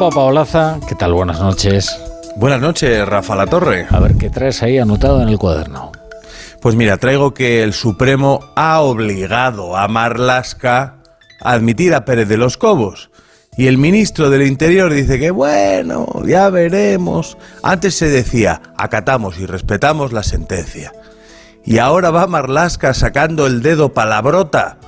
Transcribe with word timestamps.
Hola 0.00 0.10
Paolaza, 0.14 0.78
¿qué 0.88 0.94
tal? 0.94 1.12
Buenas 1.12 1.40
noches. 1.40 1.98
Buenas 2.36 2.60
noches, 2.60 3.04
Rafa 3.04 3.34
La 3.34 3.48
Torre. 3.48 3.88
A 3.90 3.98
ver, 3.98 4.14
¿qué 4.14 4.30
traes 4.30 4.62
ahí 4.62 4.78
anotado 4.78 5.20
en 5.20 5.28
el 5.28 5.38
cuaderno? 5.38 5.90
Pues 6.62 6.76
mira, 6.76 6.98
traigo 6.98 7.34
que 7.34 7.64
el 7.64 7.72
Supremo 7.72 8.38
ha 8.54 8.80
obligado 8.80 9.76
a 9.76 9.88
Marlasca 9.88 11.02
a 11.40 11.52
admitir 11.52 11.96
a 11.96 12.04
Pérez 12.04 12.28
de 12.28 12.36
los 12.36 12.56
Cobos. 12.56 13.10
Y 13.56 13.66
el 13.66 13.76
ministro 13.76 14.30
del 14.30 14.46
Interior 14.46 14.92
dice 14.94 15.18
que 15.18 15.32
bueno, 15.32 16.06
ya 16.24 16.48
veremos. 16.48 17.36
Antes 17.64 17.96
se 17.96 18.08
decía, 18.08 18.62
acatamos 18.76 19.40
y 19.40 19.46
respetamos 19.46 20.12
la 20.12 20.22
sentencia. 20.22 20.92
Y 21.64 21.78
ahora 21.78 22.12
va 22.12 22.28
Marlasca 22.28 22.94
sacando 22.94 23.48
el 23.48 23.62
dedo 23.62 23.94
palabrota. 23.94 24.78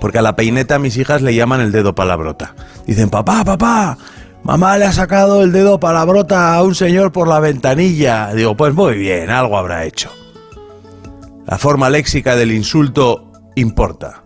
Porque 0.00 0.20
a 0.20 0.22
la 0.22 0.36
peineta 0.36 0.78
mis 0.78 0.96
hijas 0.96 1.20
le 1.20 1.34
llaman 1.34 1.60
el 1.60 1.70
dedo 1.70 1.94
palabrota. 1.94 2.54
Dicen, 2.88 3.10
papá, 3.10 3.44
papá, 3.44 3.98
mamá 4.42 4.78
le 4.78 4.86
ha 4.86 4.92
sacado 4.92 5.42
el 5.42 5.52
dedo 5.52 5.78
palabrota 5.78 6.54
a 6.54 6.62
un 6.62 6.74
señor 6.74 7.12
por 7.12 7.28
la 7.28 7.38
ventanilla. 7.38 8.32
Digo, 8.32 8.56
pues 8.56 8.72
muy 8.72 8.96
bien, 8.96 9.28
algo 9.28 9.58
habrá 9.58 9.84
hecho. 9.84 10.10
La 11.46 11.58
forma 11.58 11.90
léxica 11.90 12.34
del 12.34 12.50
insulto 12.50 13.30
importa. 13.56 14.22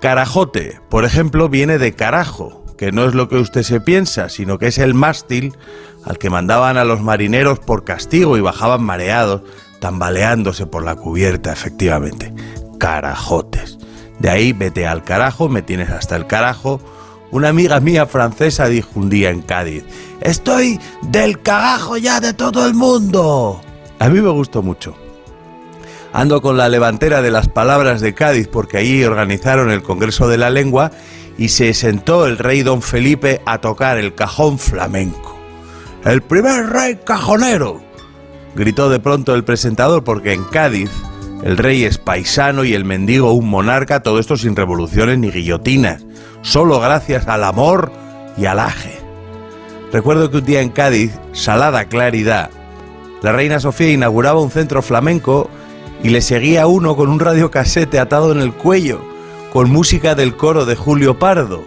Carajote, 0.00 0.80
por 0.88 1.04
ejemplo, 1.04 1.48
viene 1.48 1.78
de 1.78 1.92
carajo, 1.92 2.64
que 2.78 2.92
no 2.92 3.04
es 3.04 3.14
lo 3.14 3.28
que 3.28 3.38
usted 3.38 3.64
se 3.64 3.80
piensa, 3.80 4.28
sino 4.28 4.58
que 4.58 4.68
es 4.68 4.78
el 4.78 4.94
mástil 4.94 5.56
al 6.04 6.18
que 6.18 6.30
mandaban 6.30 6.76
a 6.76 6.84
los 6.84 7.00
marineros 7.00 7.58
por 7.58 7.82
castigo 7.82 8.36
y 8.36 8.40
bajaban 8.40 8.84
mareados, 8.84 9.42
tambaleándose 9.80 10.66
por 10.66 10.84
la 10.84 10.94
cubierta, 10.94 11.52
efectivamente. 11.52 12.32
Carajotes. 12.78 13.76
De 14.20 14.30
ahí 14.30 14.52
vete 14.52 14.86
al 14.86 15.02
carajo, 15.02 15.48
me 15.48 15.62
tienes 15.62 15.90
hasta 15.90 16.14
el 16.14 16.28
carajo. 16.28 16.80
Una 17.30 17.48
amiga 17.48 17.78
mía 17.80 18.06
francesa 18.06 18.68
dijo 18.68 18.90
un 18.94 19.10
día 19.10 19.30
en 19.30 19.42
Cádiz, 19.42 19.84
estoy 20.20 20.80
del 21.02 21.42
carajo 21.42 21.98
ya 21.98 22.20
de 22.20 22.32
todo 22.32 22.66
el 22.66 22.74
mundo. 22.74 23.60
A 23.98 24.08
mí 24.08 24.20
me 24.20 24.30
gustó 24.30 24.62
mucho. 24.62 24.94
Ando 26.12 26.40
con 26.40 26.56
la 26.56 26.70
levantera 26.70 27.20
de 27.20 27.30
las 27.30 27.48
palabras 27.48 28.00
de 28.00 28.14
Cádiz 28.14 28.48
porque 28.48 28.78
allí 28.78 29.04
organizaron 29.04 29.70
el 29.70 29.82
Congreso 29.82 30.26
de 30.26 30.38
la 30.38 30.48
Lengua 30.48 30.90
y 31.36 31.50
se 31.50 31.74
sentó 31.74 32.26
el 32.26 32.38
rey 32.38 32.62
don 32.62 32.80
Felipe 32.80 33.42
a 33.44 33.58
tocar 33.58 33.98
el 33.98 34.14
cajón 34.14 34.58
flamenco. 34.58 35.36
El 36.04 36.22
primer 36.22 36.70
rey 36.70 36.98
cajonero, 37.04 37.82
gritó 38.54 38.88
de 38.88 39.00
pronto 39.00 39.34
el 39.34 39.44
presentador 39.44 40.02
porque 40.02 40.32
en 40.32 40.44
Cádiz 40.44 40.90
el 41.42 41.56
rey 41.56 41.84
es 41.84 41.98
paisano 41.98 42.64
y 42.64 42.74
el 42.74 42.84
mendigo 42.84 43.32
un 43.32 43.48
monarca, 43.48 44.02
todo 44.02 44.18
esto 44.18 44.36
sin 44.36 44.56
revoluciones 44.56 45.18
ni 45.18 45.30
guillotinas, 45.30 46.04
solo 46.42 46.80
gracias 46.80 47.28
al 47.28 47.44
amor 47.44 47.92
y 48.36 48.46
al 48.46 48.58
aje. 48.58 48.98
Recuerdo 49.92 50.30
que 50.30 50.38
un 50.38 50.44
día 50.44 50.60
en 50.60 50.70
Cádiz, 50.70 51.12
salada 51.32 51.86
claridad, 51.86 52.50
la 53.22 53.32
reina 53.32 53.60
Sofía 53.60 53.92
inauguraba 53.92 54.40
un 54.40 54.50
centro 54.50 54.82
flamenco 54.82 55.48
y 56.02 56.10
le 56.10 56.20
seguía 56.20 56.66
uno 56.66 56.96
con 56.96 57.08
un 57.08 57.20
radiocasete 57.20 57.98
atado 57.98 58.32
en 58.32 58.40
el 58.40 58.52
cuello, 58.52 59.00
con 59.52 59.70
música 59.70 60.14
del 60.14 60.36
coro 60.36 60.66
de 60.66 60.76
Julio 60.76 61.18
Pardo. 61.18 61.64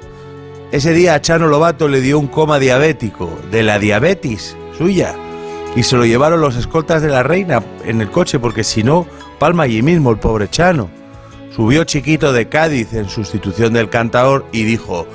Ese 0.71 0.93
día 0.93 1.15
a 1.15 1.21
Chano 1.21 1.47
Lobato 1.47 1.87
le 1.87 1.99
dio 1.99 2.19
un 2.19 2.27
coma 2.27 2.59
diabético, 2.59 3.29
de 3.51 3.63
la 3.63 3.79
diabetes 3.79 4.55
suya, 4.77 5.15
y 5.75 5.83
se 5.83 5.97
lo 5.97 6.05
llevaron 6.05 6.41
los 6.41 6.55
escoltas 6.55 7.01
de 7.01 7.09
la 7.09 7.23
reina 7.23 7.63
en 7.83 8.01
el 8.01 8.09
coche, 8.09 8.39
porque 8.39 8.63
si 8.63 8.83
no, 8.83 9.05
palma 9.41 9.63
allí 9.63 9.81
mismo 9.81 10.11
el 10.11 10.19
pobre 10.19 10.51
Chano. 10.51 10.87
Subió 11.55 11.83
chiquito 11.83 12.31
de 12.31 12.47
Cádiz 12.47 12.93
en 12.93 13.09
sustitución 13.09 13.73
del 13.73 13.89
cantador 13.89 14.45
y 14.51 14.65
dijo, 14.65 15.07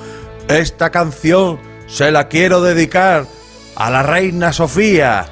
esta 0.48 0.90
canción 0.90 1.60
se 1.86 2.10
la 2.10 2.26
quiero 2.26 2.60
dedicar 2.60 3.24
a 3.76 3.88
la 3.88 4.02
reina 4.02 4.52
Sofía, 4.52 5.26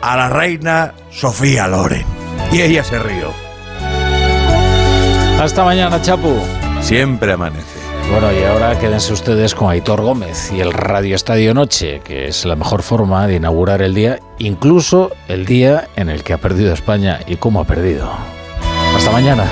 a 0.00 0.16
la 0.16 0.30
reina 0.30 0.94
Sofía 1.10 1.68
Loren. 1.68 2.06
Y 2.50 2.62
ella 2.62 2.82
se 2.84 2.98
rió. 2.98 3.34
Hasta 5.38 5.62
mañana, 5.62 6.00
Chapu. 6.00 6.34
Siempre 6.80 7.32
amanece. 7.32 7.78
Bueno, 8.10 8.32
y 8.32 8.42
ahora 8.44 8.78
quédense 8.78 9.12
ustedes 9.12 9.54
con 9.54 9.68
Aitor 9.68 10.00
Gómez 10.00 10.50
y 10.50 10.62
el 10.62 10.72
Radio 10.72 11.14
Estadio 11.14 11.52
Noche, 11.52 12.00
que 12.02 12.28
es 12.28 12.46
la 12.46 12.56
mejor 12.56 12.82
forma 12.82 13.26
de 13.26 13.34
inaugurar 13.34 13.82
el 13.82 13.94
día, 13.94 14.20
incluso 14.38 15.10
el 15.28 15.44
día 15.44 15.88
en 15.96 16.08
el 16.08 16.24
que 16.24 16.32
ha 16.32 16.38
perdido 16.38 16.72
España 16.72 17.20
y 17.26 17.36
cómo 17.36 17.60
ha 17.60 17.64
perdido. 17.64 18.37
Hasta 18.98 19.12
mañana. 19.12 19.48